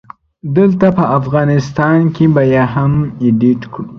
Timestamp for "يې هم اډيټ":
2.53-3.61